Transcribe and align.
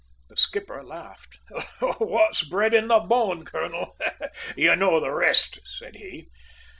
The 0.29 0.35
skipper 0.35 0.81
laughed. 0.81 1.37
"`What's 1.79 2.41
bred 2.49 2.73
in 2.73 2.87
the 2.87 3.01
bone,' 3.01 3.45
colonel 3.45 3.99
you 4.57 4.75
know 4.75 4.99
the 4.99 5.13
rest!" 5.13 5.59
said 5.65 5.97
he. 5.97 6.27